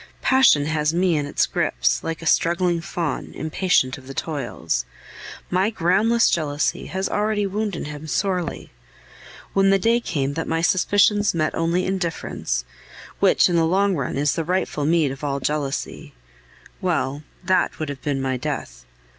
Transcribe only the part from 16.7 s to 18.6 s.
well, that would have been my